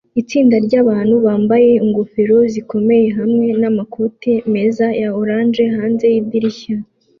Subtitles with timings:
[0.21, 6.75] Itsinda ryabantu bambaye ingofero zikomeye hamwe namakoti meza ya orange hanze yidirishya